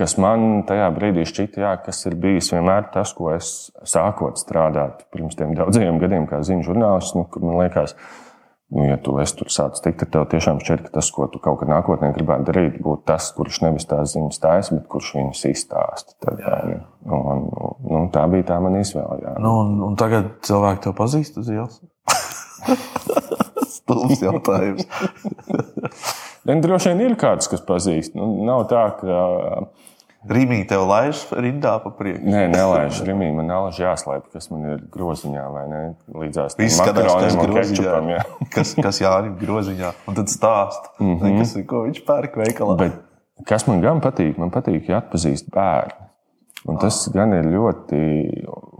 [0.00, 5.04] kas man tajā brīdī šķita, jā, kas ir bijis vienmēr tas, ko es sākot strādāt
[5.12, 7.18] pirms tiem daudziem gadiem, kā ziņu žurnālists.
[7.18, 7.98] Nu, kur man liekas,
[8.72, 11.40] nu, ja tu esi tur sācis tikt, tad tev tiešām šķiet, ka tas, ko tu
[11.42, 15.44] kaut kad nākotnē gribētu darīt, būtu tas, kurš nevis tās ziņas taisa, bet kurš viņus
[15.50, 16.16] izstāsta.
[16.24, 16.80] Tad, jā.
[17.04, 17.46] Nu, un,
[17.84, 19.20] nu, tā bija tā mana izvēle.
[19.24, 19.36] Jā.
[19.44, 21.80] Nu, un, un tagad cilvēki to pazīst uz ielas.
[23.74, 24.86] Stulbs jautājums.
[26.44, 28.12] Un droši vien ir kāds, kas pazīst.
[28.18, 29.20] Nu, nav tā, ka.
[30.24, 32.24] Rīmī tev laiž rindā pa priekšu.
[32.32, 33.28] Nē, nelaiž rīmī.
[33.36, 35.80] Man nelaiž jāslēp, kas man ir groziņā vai ne.
[36.08, 38.08] Līdzās tam makaroniem un kečupam.
[38.14, 38.22] jā.
[38.54, 39.90] Kas, kas Jānis groziņā.
[40.08, 41.18] Un tad stāst, mm.
[41.18, 41.42] -hmm.
[41.42, 42.78] kas, ir, ko viņš pērk veikalā.
[42.80, 42.96] Bet
[43.48, 46.00] kas man gan patīk, man patīk, ja atpazīst bērnu.
[46.64, 47.98] Un tas gan ir ļoti,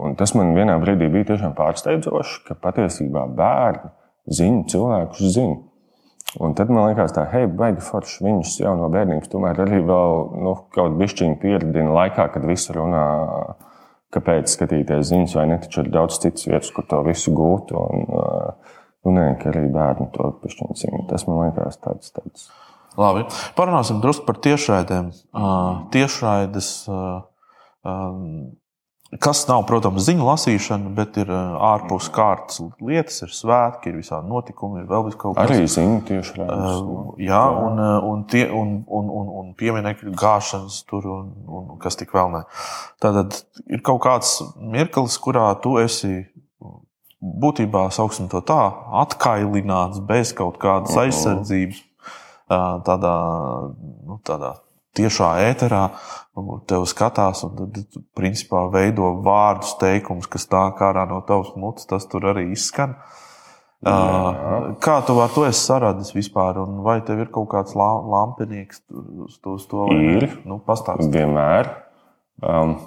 [0.00, 3.92] un tas man vienā brīdī bija tiešām pārsteidzoši, ka patiesībā bērni
[4.33, 5.59] zina cilvēkus, zina.
[6.42, 10.16] Un tad man liekas, tā, hei, baigi forši viņus jau no bērnības tomēr arī vēl
[10.42, 13.05] nu, kaut bišķiņu pieredina laikā, kad visi runā,
[14.14, 17.75] kāpēc skatīties ziņas, vai ne, taču ir daudz citas vietas, kur to visu gūt.
[17.79, 18.75] Un, uh,
[19.07, 21.03] nu, nē, ka arī bērni to bišķiņu zina.
[21.11, 22.14] Tas man liekas tāds.
[22.16, 22.51] tāds
[22.99, 23.25] Labi.
[23.59, 25.11] Parunāsim drusku par tiešraidēm.
[25.35, 27.25] Uh, tiešraides, uh,
[27.83, 28.55] um,
[29.22, 34.31] kas nav, protams, ziņu lasīšana, bet ir uh, ārpus kārtas lietas, ir svētki, ir visādi
[34.31, 36.81] notikumi, ir vēl kaut kas arī zina tieši redzams.
[36.83, 41.79] Uh, jā, un, uh, un, tie, un, un, un, un pieminiektu gāšanas tur, un, un
[41.83, 42.42] kas tik vēl ne.
[43.03, 46.24] Tad ir kaut kāds mirklis, kurā tu esi
[47.24, 48.61] būtībā, sauksim to tā,
[49.05, 51.81] atkailināts bez kaut kādas aizsardzības,
[52.50, 53.16] uh, tādā,
[54.05, 54.57] nu, tādā
[54.96, 55.88] tiešā ēterā.
[56.66, 61.87] Tev skatās, un tad, principā, veido vārdus, teikumus, kas tā kā ārā no tavas mutes,
[61.87, 62.96] tas tur arī izskan.
[63.85, 66.57] Uh, kā tu ar to esi saradis vispār?
[66.62, 69.59] Un vai tev ir kaut kāds lampinieks uz to?
[69.59, 70.24] Uz to ir.
[70.48, 71.04] Nu, pastāst.
[71.12, 71.68] Vienmēr.
[72.40, 72.78] Um,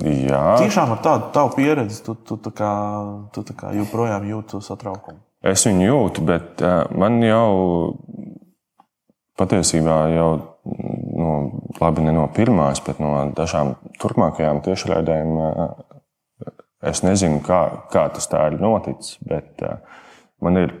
[0.00, 0.42] jā.
[0.64, 2.72] Tiešām ar tādu tavu pieredzi tu, tu, tu, kā,
[3.34, 5.20] tu kā joprojām jūti satraukumu.
[5.46, 7.50] Es viņu jūtu, bet uh, man jau
[9.38, 10.30] patiesībā jau
[11.18, 11.28] nu,
[11.80, 15.38] labi ne no pirmās, bet no dažām turpmākajām tiešraidēm.
[16.88, 19.64] Es nezinu, kā, kā tas tā ir noticis, bet
[20.44, 20.74] man ir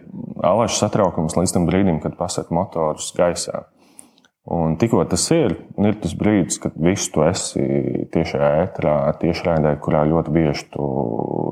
[0.46, 3.64] alažs satraukums līdz tam brīdim, kad pasaka motors gaisā.
[4.48, 7.60] Un tikko tas ir, ir tas brīdis, kad visu to esi
[8.14, 10.86] tiešā ēterā, tiešraidē, kurā ļoti bieži tu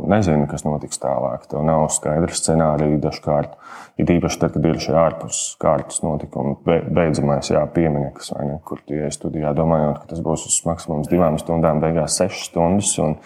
[0.08, 1.44] nezini, kas notiks tālāk.
[1.50, 3.58] Tev nav skaidrs scenārija dažkārt.
[4.00, 8.96] Ir īpaši tad, kad ir šie ārpus kārtas notikumi, beidzamais jā, pieminiekts, ne, kur tu
[8.96, 13.18] ienāc studijā, domājot, ka tas būs uz maksimums divām stundām, beigās sešas stundas, un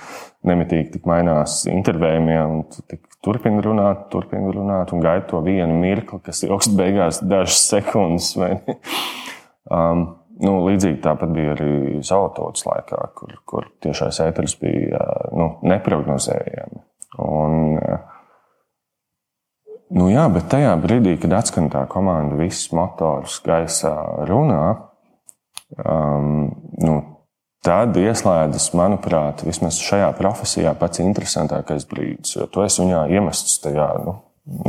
[0.50, 2.62] nemitīgi tik mainās intervējumiem.
[3.22, 8.34] Turpini runāt, turpini runāt, un gaidi to vienu mirkli, kas ilgst beigās dažas sekundes.
[9.70, 10.06] Um,
[10.42, 15.02] nu, līdzīgi tāpat bija arī Zeltautas laikā, kur, kur tiešais ēteris bija
[15.36, 16.82] nu, neparedzējami.
[17.20, 17.76] Un,
[19.96, 23.94] nu, jā, bet tajā brīdī, kad atskan tā komanda, viss motors gaisā
[24.30, 24.64] runā,
[25.84, 26.96] um, nu,
[27.66, 32.38] tad ieslēdzas, manuprāt, vismaz šajā profesijā pats interesantākais brīdis.
[32.38, 34.16] Jo tu esi viņā iemests tajā, nu,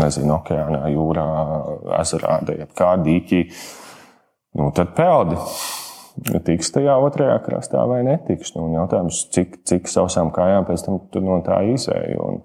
[0.01, 1.29] nezinu, okeānā, jūrā,
[2.01, 2.41] ezerā,
[2.77, 3.45] kā dīķī
[4.57, 5.37] nu, tad peldi.
[6.45, 8.51] Tiks tajā otrajā krastā vai netiks.
[8.57, 12.17] Nu, jautājums, cik, cik sausām kājām pēc tam no tā izēji.
[12.19, 12.41] Un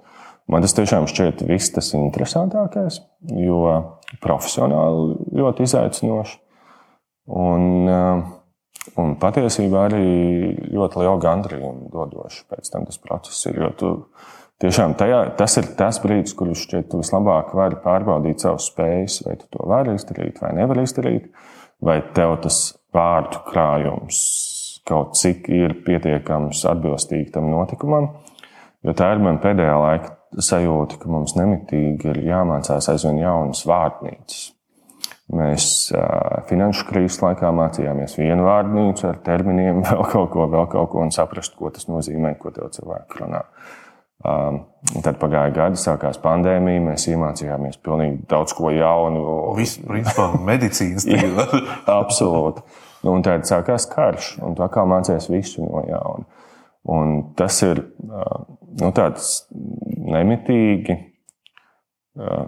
[0.52, 3.00] man tas tiešām šķiet viss tas interesantākais,
[3.42, 3.60] jo
[4.22, 6.38] profesionāli ļoti izaicinoši.
[7.26, 8.22] Un, eh,
[9.02, 10.06] un patiesībā arī
[10.70, 13.58] ļoti liela gandrījuma dodoša pēc tam tas process ir.
[13.80, 13.90] Tu
[14.62, 19.36] tiešām tajā, tas ir tas brīdis, kurš šķiet, tu vislabāk vari pārbaudīt savas spējas, vai
[19.40, 21.28] tu to vari izdarīt vai nevari izdarīt
[21.84, 22.60] vai tev tas
[22.94, 24.20] vārdu krājums
[24.86, 28.12] kaut cik ir pietiekams atbilstīgi tam notikumam.
[28.86, 34.52] Jo tā ir man pēdējā laika sajūta, ka mums nemitīgi ir jāmācās aizvien jaunas vārnīcas.
[35.34, 40.92] Mēs uh, finanšu krīzes laikā mācījāmies vienu vārnīcu ar terminiem, vēl kaut ko, vēl kaut
[40.92, 43.42] ko, un saprast, ko tas nozīmē, ko tev cilvēki runā.
[43.42, 43.85] Uh,
[44.24, 44.62] Um,
[45.04, 49.24] tad pagāja gadi, sākās pandēmija, mēs iemācījāmies pilnīgi daudz ko jaunu.
[49.58, 51.44] Viss, principā, medicīnas tīkla.
[51.98, 52.64] Absolūti.
[53.04, 56.24] Nu, un tad sākās karš, un tu atkal mācījies visu no jauna.
[56.96, 58.46] Un tas ir uh,
[58.80, 60.96] nu, tāds nemitīgi.
[62.16, 62.46] Uh,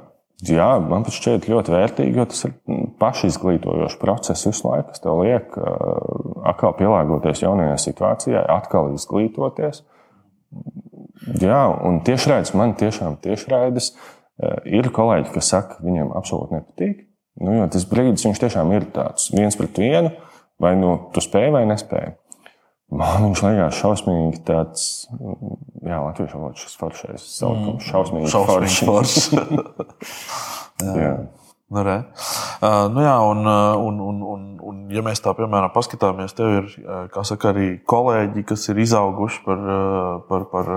[0.49, 2.57] jā, man pat šķiet ļoti vērtīgi, jo tas ir
[3.03, 9.85] pašizglītojošs process visu laiku, kas tev liek uh, atkal pielāgoties jaunajai situācijai, atkal izglītoties
[11.43, 17.05] Jā, un tiešraides man tiešām tiešraides eh, ir kolēģi, kas saka, ka viņiem absolūti nepatīk.
[17.39, 20.11] Nu, jo tas brīdis viņš tiešām ir tāds viens pret vienu,
[20.63, 22.15] vai nu tu spēj vai nespēj.
[22.99, 24.85] Man viņš liekas šausmīgi tāds,
[25.85, 27.89] jā, latviešu valodā šis foršais saukums, mm.
[27.91, 29.29] šausmīgi, šausmīgi foršs.
[30.87, 30.95] jā.
[30.97, 31.13] jā.
[31.69, 31.99] Nu, re.
[32.65, 36.71] uh, nu jā, un, un, un, un, un, ja mēs tā piemēram paskatāmies, tev ir
[37.29, 39.67] saka, arī kolēģi, kas ir izauguši par,
[40.31, 40.71] par, par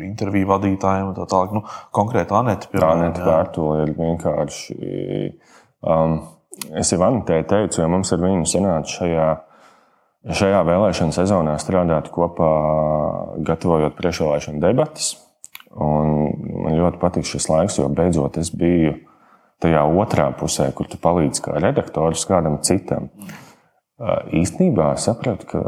[0.00, 1.54] interviju vadītājiem un tā tālāk.
[1.56, 1.62] Nu,
[1.94, 2.68] konkrēti Anēta.
[2.84, 4.76] Anēta Vērtula ir vienkārši.
[5.82, 6.18] Um,
[6.78, 9.28] es jau Anētai teicu, jo mums ar viņu sanāca šajā,
[10.40, 12.50] šajā vēlēšana sezonā strādāt kopā,
[13.48, 15.14] gatavojot priekšvēlēšanu debatas.
[15.72, 16.28] Un
[16.66, 18.98] man ļoti patīk šis laiks, jo beidzot es biju
[19.62, 23.10] tajā otrā pusē, kur tu palīdzi kā redaktors kādam citam.
[24.34, 25.62] Īstenībā sapratu, ka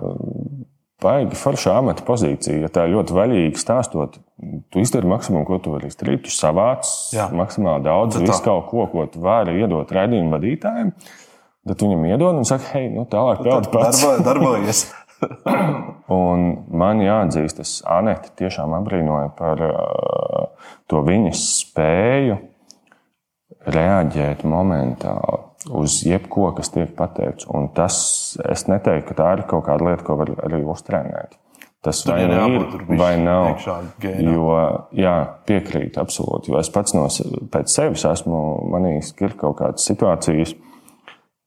[1.04, 4.18] baigi forša amata pozīcija, ja tā ļoti vaļīgi stāstot.
[4.72, 6.24] Tu izdari maksimumu, ko tu vari izdarīt.
[6.26, 7.28] Tu savāc Jā.
[7.34, 10.92] maksimāli daudz, visu kaut ko, ko tu vari iedot raidījumu vadītājiem.
[11.64, 14.02] Tad viņam iedod un saka, hei, nu tālāk peldi pats.
[14.02, 14.84] Darbo, darbojies.
[16.12, 16.42] un
[16.76, 22.36] man jāatzīst, es Aneti tiešām apbrīnoju par uh, to viņas spēju
[23.66, 25.40] reaģēt momentāli
[25.74, 27.48] uz jebko, kas tiek pateikts.
[27.48, 27.96] Un tas,
[28.50, 31.38] es neteiktu, ka tā ir kaut kāda lieta, ko var arī uztrenēt.
[31.84, 33.58] Tas Tur vai nu ir, vai nav.
[34.00, 34.44] Jo,
[34.96, 36.52] jā, piekrītu absolūti.
[36.52, 38.40] Jo es pats no sevis esmu
[38.72, 40.54] manījis, ka ir kaut kādas situācijas,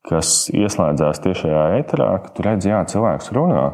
[0.07, 3.65] kas ieslēdzās tiešajā eterā, ka tu redzi, jā, cilvēks runā.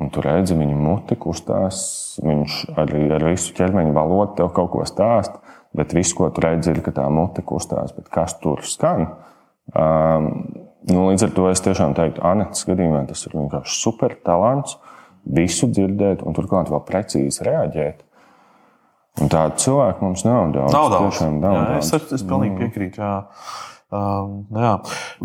[0.00, 1.82] Un tu redzi, viņa muti kustās,
[2.22, 5.42] viņš arī ar visu ķermeņa valodu tev kaut ko stāsta.
[5.76, 9.06] Bet viss, ko tu redzi, ir, ka tā mute kustās, bet kas tur skan?
[9.70, 10.30] Um,
[10.90, 14.78] nu, līdz ar to es tiešām teiktu, Anētas gadījumā tas ir vienkārši super talants,
[15.22, 18.06] visu dzirdēt un turklāt vēl precīzi reaģēt.
[19.20, 20.74] Un tādu cilvēku mums nav daudz.
[20.74, 21.18] Nav daudz.
[21.18, 21.92] Tiešām nav jā, daudz.
[21.98, 22.60] es, es pilnīgi mm.
[22.64, 23.02] piekrītu.
[23.02, 23.14] Jā.
[23.90, 24.72] Um, jā.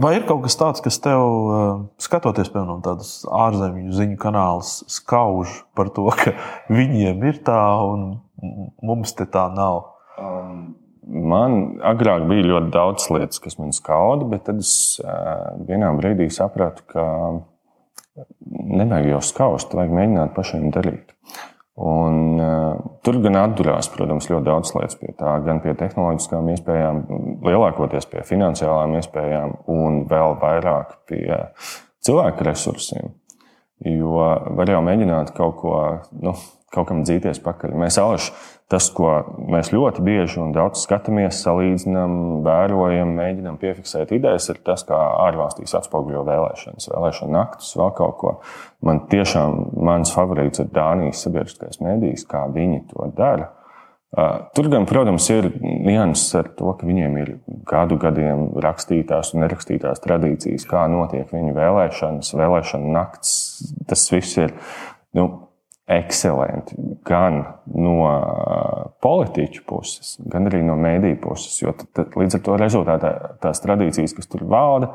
[0.02, 5.62] Vai ir kaut kas tāds, kas tev, uh, skatoties, piemēram, tādas ārzemju ziņu kanālus, skauž
[5.78, 6.34] par to, ka
[6.74, 8.08] viņiem ir tā un
[8.86, 9.95] mums te tā nav?
[10.22, 10.76] Um,
[11.06, 14.72] man agrāk bija ļoti daudz lietas, kas man skauda, bet tad es
[15.04, 17.06] uh, vienā brīdī sapratu, ka
[18.48, 21.12] nevajag jau skaust, vajag mēģināt pašiem darīt.
[21.76, 27.02] Un, uh, tur gan atdurās, protams, ļoti daudz lietas pie tā, gan pie tehnoloģiskām iespējām,
[27.44, 31.26] lielākoties pie finansiālām iespējām, un vēl vairāk pie
[32.06, 33.12] cilvēku resursiem.
[33.84, 34.22] Jo
[34.56, 35.76] var jau mēģināt kaut ko,
[36.24, 36.32] nu,
[36.72, 37.76] kaut kam dzīties pakaļ.
[37.80, 38.32] Mēs alaši
[38.72, 39.12] tas, ko
[39.52, 44.98] mēs ļoti bieži un daudz skatāmies, salīdzinām, vērojam, mēģinām piefiksēt idejas, ir tas, kā
[45.28, 48.34] ārvalstīs atspoguļo vēlēšanas, vēlēšana naktis, vēl kaut ko.
[48.86, 53.52] Man tiešām mans favorīts ir Dānijas sabiedriskais mēdījis, kā viņi to dara.
[54.56, 57.32] Tur gan, protams, ir nianses ar to, ka viņiem ir
[57.68, 63.34] gadu gadiem rakstītās un nerakstītās tradīcijas, kā notiek viņu vēlēšanas, vēlēšana nakts.
[63.90, 64.56] Tas viss ir
[65.18, 65.28] nu,
[65.86, 67.44] ekscelenti gan
[67.78, 67.98] no
[69.06, 71.60] politiķu puses, gan arī no mēdīju puses.
[71.62, 73.12] Jo tad, tad, līdz ar to rezultātā
[73.44, 74.90] tās tradīcijas, kas tur valda,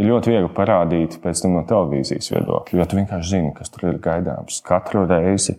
[0.00, 2.80] ir ļoti viegli parādīt pēc tam no televīzijas viedokļa.
[2.80, 4.62] Jo tu vienkārši zini, kas tur ir gaidāms.
[4.64, 5.58] Katru reizi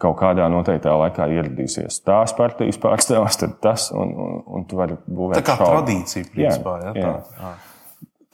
[0.00, 4.96] kaut kādā noteiktā laikā ieradīsies tās partijas pārstāvs, tad tas, un, un, un tu vari
[5.04, 5.38] būvēt.
[5.40, 5.70] Tā kā šaubu.
[5.76, 6.80] tradīcija, principā.
[6.80, 7.54] Jā, jā, tā, jā.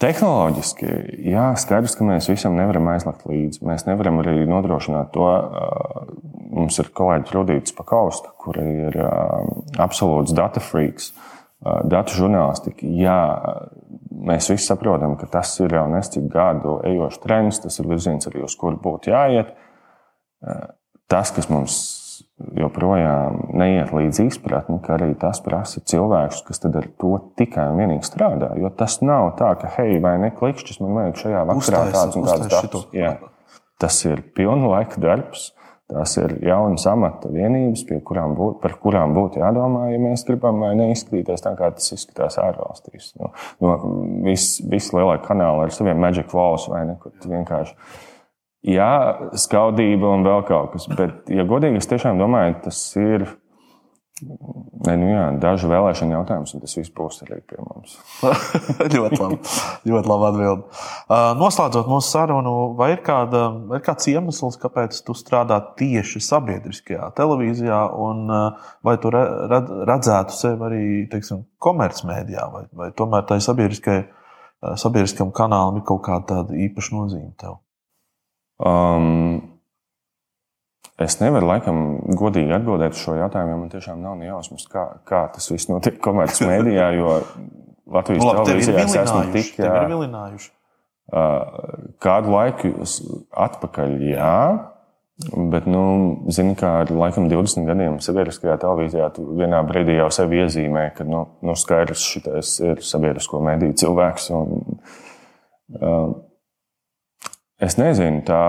[0.00, 0.86] Tehnoloģiski,
[1.28, 3.60] jā, skaidrs, ka mēs visam nevaram aizlakt līdzi.
[3.68, 5.26] Mēs nevaram arī nodrošināt to.
[6.56, 8.96] Mums ir kolēģis Rudīts Pakauska, kur ir
[9.76, 11.10] absolūts data freaks,
[11.60, 12.88] datu žurnālistika.
[12.96, 13.18] Jā,
[14.24, 18.46] mēs visi saprotam, ka tas ir jau nescik gadu ejošs trends, tas ir virziens, arī
[18.48, 19.52] uz kuru būtu jāiet.
[21.12, 21.76] Tas, kas mums
[22.56, 28.08] joprojām neiet līdz izpratni, ka arī tas prasa cilvēkus, kas ar to tikai un vienīgi
[28.08, 28.52] strādā.
[28.60, 32.28] Jo tas nav tā, ka, hei, vai ne klikšķis, man vajag šajā vakarā tāds un
[32.28, 33.32] tāds darbs.
[33.80, 35.50] Tas ir pilna laika darbs.
[35.90, 41.42] Tās ir jaunas amata vienības, kurām būt, par kurām būtu jādomā, ja mēs gribam neizskatīties
[41.42, 43.08] tā, kā tas izskatās ārvalstīs.
[43.18, 43.72] No, no
[44.22, 44.92] Visi vis
[45.26, 47.74] kanāli ar saviem magic walls vai ne, kur vienkārši
[48.66, 48.94] jā,
[49.40, 50.88] skaudība un vēl kaut kas.
[50.96, 53.28] Bet, ja godīgi, es tiešām domāju, tas ir.
[54.20, 57.94] Ne, nu jā, dažu vēlēšanu jautājums, un tas viss būs arī pie mums.
[58.94, 59.38] ļoti labi.
[59.88, 60.66] ļoti labi atbild.
[60.66, 67.08] Uh, noslēdzot mūsu sarunu, vai ir, kāda, ir kāds iemesls, kāpēc tu strādā tieši sabiedriskajā
[67.16, 74.76] televīzijā, un uh, vai tu redzētu sevi arī teiksim, komercmedijā, vai, vai tomēr tai uh,
[74.76, 77.56] sabiedriskam kanālam ir kaut kāda īpaša nozīme tev?
[78.60, 79.40] Um,
[81.00, 81.78] es nevaru laikam
[82.18, 85.96] godīgi atbildēt uz šo jautājumu, jo man tiešām nav jausmas, kā, kā tas viss notiek
[86.04, 87.14] komercmedijā, jo
[87.90, 90.50] Latvijas Labi, televīzijā es esmu tik vilinājuši.
[91.10, 92.68] Uh, kādu laiku
[93.48, 94.36] atpakaļ, jā.
[95.20, 95.82] Bet, nu,
[96.32, 101.04] zini, kā ar laikam 20 gadiem sabiedriskajā televīzijā, tu vienā brīdī jau sevi iezīmē, ka,
[101.04, 104.30] nu, nu skaidrs, šis ir sabiedrisko mediju cilvēks.
[104.36, 104.78] Un,
[105.80, 106.14] uh,
[107.60, 108.40] Es nezinu, tā,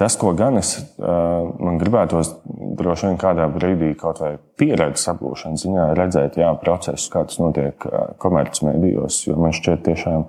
[0.00, 2.32] tas, ko gan es man gribētos
[2.80, 7.84] droši vien kādā brīdī kaut vai pieredzes apgūšanas ziņā redzēt, jā, procesus, kā tas notiek
[8.22, 10.26] komercmedijos, jo man šķiet tiešām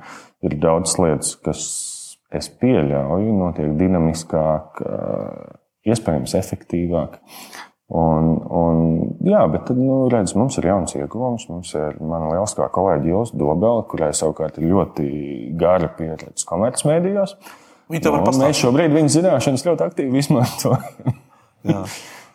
[0.47, 1.63] ir daudz lietas, kas
[2.35, 4.83] es pieļauju, notiek dinamiskāk,
[5.87, 7.21] iespējams efektīvāk.
[7.91, 8.83] Un, un,
[9.27, 11.49] jā, bet tad, nu, redz, mums ir jauns ieguvums.
[11.51, 15.07] Mums ir mana lieliskā kolēģa Ilsa Dobela, kurai savukārt ir ļoti
[15.59, 17.35] gara pieredze komercmedijos.
[17.91, 17.99] Nu,
[18.39, 21.17] mēs šobrīd viņas zināšanas ļoti aktīvi izmantojam.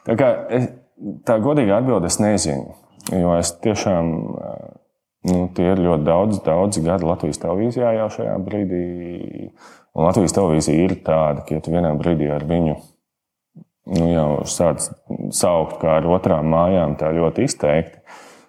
[0.07, 0.67] tā kā es,
[1.25, 2.77] tā godīgi atbilde es nezinu.
[3.15, 4.13] Jo es tiešām,
[5.31, 8.85] nu, tie ir ļoti daudz, daudz gadi Latvijas televīzijā jau šajā brīdī.
[9.97, 12.77] Un Latvijas televīzija ir tāda, ka ja tu vienā brīdī ar viņu
[13.93, 14.89] nu, jau sāc
[15.35, 18.03] saukt kā ar otrām mājām, tā ļoti izteikti.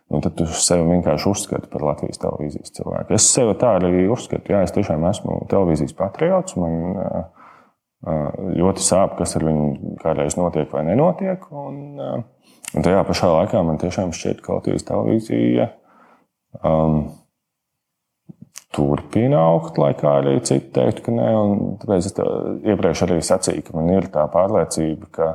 [0.08, 3.12] Nu, tad tu sevi vienkārši uzskati par Latvijas televīzijas cilvēku.
[3.18, 4.54] Es sevi tā arī uzskatu.
[4.54, 6.56] Jā, es tiešām esmu televīzijas patriots.
[6.56, 6.96] Man
[8.56, 11.44] ļoti sāp, kas ar viņu kādreiz notiek vai nenotiek.
[11.52, 15.70] Un, un tajā pašā laikā man tiešām šķiet, ka Latvijas televīzija
[16.64, 17.02] um,
[18.76, 21.28] turpina augt, lai kā arī citi teiktu, ka nē.
[21.40, 22.18] Un tāpēc es
[22.74, 25.30] iepriekš arī sacīju, ka man ir tā pārliecība, ka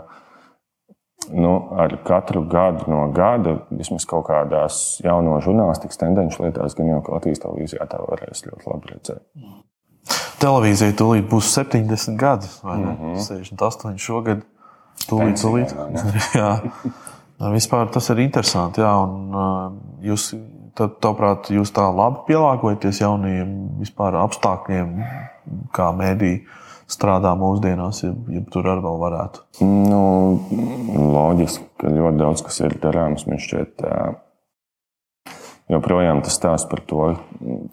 [1.33, 7.03] nu, ar katru gadu no gada, vismaz kaut kādās jauno žurnālistikas tendenci lietās, gan jau
[7.09, 9.23] Latvijas televīzijā tā varēs ļoti labi redzēt.
[10.43, 12.91] Televīzija tūlīt būs 70 gadi, vai ne?
[12.91, 13.27] Mm -hmm.
[13.29, 14.43] 68 šogad.
[15.09, 15.75] Tūlīt, tūlīt.
[15.77, 15.91] Vai
[16.41, 16.51] jā.
[17.53, 18.81] Vispār tas ir interesanti.
[18.81, 20.33] Jā, un, uh, jūs,
[20.79, 24.99] tad, tavuprāt, jūs tā labi pielāgojaties jaunajiem vispār apstākļiem,
[25.75, 26.35] kā mēdī
[26.93, 29.47] strādā mūsdienās, ja, ja tur arī vēl varētu.
[29.65, 30.03] Nu,
[31.15, 33.25] loģiski, ka ļoti daudz kas ir darāms.
[33.29, 33.85] Man šķiet,
[35.73, 37.13] joprojām tas stāsts par to,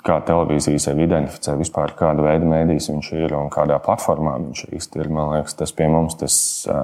[0.05, 5.03] kā televīzija sevi identificē, vispār kāda veida mēdījis viņš ir un kādā platformā viņš īsti
[5.03, 5.11] ir.
[5.13, 6.37] Man liekas, tas pie mums tas,
[6.69, 6.79] ā,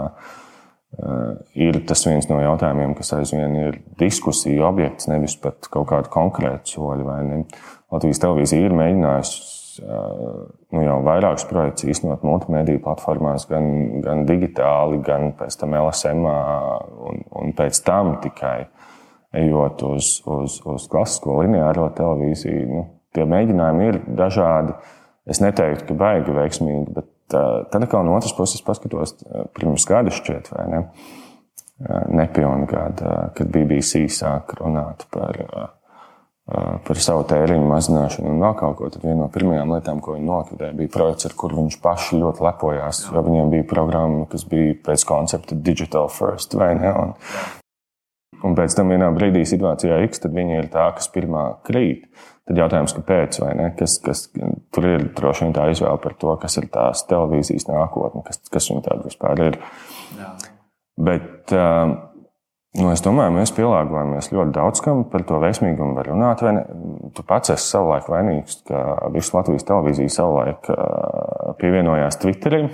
[1.55, 6.75] ir tas viens no jautājumiem, kas aizvien ir diskusiju objekts, nevis pat kaut kāda konkrēta
[6.75, 7.19] soļa.
[7.27, 7.43] ne.
[7.91, 13.65] Latvijas televīzija ir mēģinājusi nu, jau vairākus projektus īstenot multimediju platformās, gan,
[14.05, 16.27] gan digitāli, gan pēc tam LSM,
[17.09, 18.67] un, un pēc tam tikai
[19.35, 22.67] ejot uz, uz, uz klasisko lineāro televīziju.
[22.71, 24.77] Nu, tie mēģinājumi ir dažādi.
[25.25, 29.17] Es neteiktu, ka baigi veiksmīgi, bet tad atkal no otras puses paskatos,
[29.57, 30.83] pirms gada šķiet, vai ne?
[32.15, 35.41] Nepilnu gadu, kad BBC sāk runāt par
[36.45, 38.89] par savu tēriņu mazināšanu un vēl kaut ko.
[38.93, 42.45] Tad viena no pirmajām lietām, ko viņi nolikvidēja, bija projekts, ar kuru viņš paši ļoti
[42.45, 43.01] lepojās.
[43.09, 46.91] Jo viņiem bija programma, kas bija pēc koncepta Digital First vai ne.
[46.93, 47.15] Un,
[48.45, 52.05] un pēc tam vienā brīdī situācijā X, tad viņi ir tā, kas pirmā krīt.
[52.45, 53.69] Tad jautājums, kāpēc, vai ne?
[53.77, 54.27] Kas, kas,
[54.75, 58.69] tur ir droši vien tā izvēle par to, kas ir tās televīzijas nākotne, kas, kas
[58.69, 59.57] viņa tāda vispār ir.
[60.19, 60.33] Jā.
[61.05, 61.95] Bet, uh,
[62.75, 65.95] Nu, es domāju, mēs pielāgojamies ļoti daudz kam par to veiksmīgumu.
[65.95, 66.41] Var runāt?
[67.15, 68.81] Tu pats esi savulaik vainīgs, ka
[69.13, 70.67] visu Latvijas televīziju savulaik
[71.61, 72.67] pievienojās Twitterim.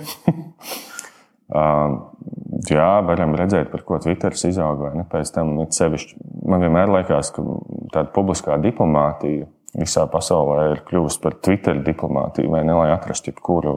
[2.72, 4.90] Jā, varam redzēt, par ko Twitteris izauga.
[5.12, 7.46] Pēc tam man vienmēr liekas, ka
[7.94, 9.46] tāda publiskā diplomātija
[9.78, 13.74] visā pasaulē ir kļuvusi par Twitter diplomātiju, vai ne, lai atrastu jebkuru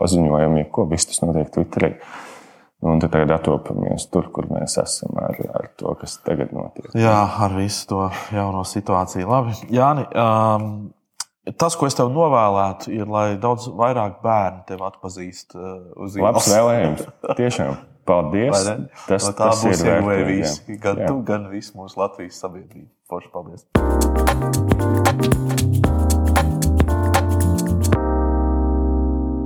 [0.00, 1.94] paziņojumu, jebko viss tas notiek Twitterī.
[2.80, 6.88] Un tad tagad atopamies tur, kur mēs esam ar, ar to, kas tagad notiek.
[6.96, 9.28] Jā, ar visu to jauno situāciju.
[9.28, 10.70] Labi, Jāni, um,
[11.60, 16.40] tas, ko es tev novēlētu, ir, lai daudz vairāk bērnu tevi atpazīst uh, uz ielas.
[16.40, 17.06] Labs vēlējums.
[17.36, 17.76] Tiešām.
[18.08, 18.66] Paldies.
[19.06, 20.76] Tas, no tā tas būs ieguvēji visi.
[20.82, 21.08] Gan jā.
[21.10, 22.88] tu, gan viss mūsu Latvijas sabiedrība.
[23.10, 23.66] Forši paldies.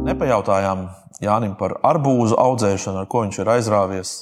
[0.05, 0.89] Nepajautājām
[1.23, 4.13] Jānim par arbūzu audzēšanu, ar ko viņš ir aizrāvies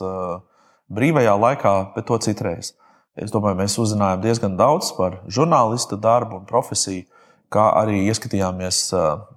[0.92, 2.74] brīvajā laikā, bet to citreiz.
[3.18, 7.04] Es domāju, mēs uzzinājām diezgan daudz par žurnālista darbu un profesiju,
[7.52, 8.86] kā arī ieskatījāmies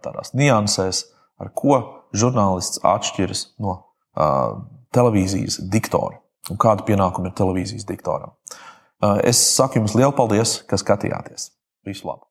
[0.04, 1.06] tādās niansēs,
[1.42, 1.80] ar ko
[2.16, 4.62] žurnālists atšķiras no uh,
[4.96, 8.36] televīzijas diktora un kādu pienākumu ir televīzijas diktoram.
[9.04, 11.50] Uh, es saku jums lielu paldies, ka skatījāties.
[11.86, 12.26] Visu labu!